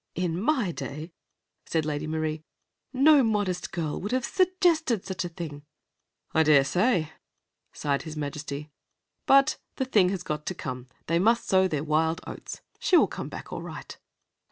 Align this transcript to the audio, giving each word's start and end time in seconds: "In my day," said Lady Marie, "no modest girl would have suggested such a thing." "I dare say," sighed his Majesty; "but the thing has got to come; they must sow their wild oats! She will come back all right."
"In 0.15 0.41
my 0.41 0.71
day," 0.71 1.11
said 1.67 1.85
Lady 1.85 2.07
Marie, 2.07 2.43
"no 2.91 3.23
modest 3.23 3.71
girl 3.71 4.01
would 4.01 4.11
have 4.13 4.25
suggested 4.25 5.05
such 5.05 5.23
a 5.23 5.29
thing." 5.29 5.61
"I 6.33 6.41
dare 6.41 6.63
say," 6.63 7.11
sighed 7.71 8.01
his 8.01 8.17
Majesty; 8.17 8.71
"but 9.27 9.59
the 9.75 9.85
thing 9.85 10.09
has 10.09 10.23
got 10.23 10.47
to 10.47 10.55
come; 10.55 10.87
they 11.05 11.19
must 11.19 11.47
sow 11.47 11.67
their 11.67 11.83
wild 11.83 12.19
oats! 12.25 12.61
She 12.79 12.97
will 12.97 13.05
come 13.05 13.29
back 13.29 13.53
all 13.53 13.61
right." 13.61 13.95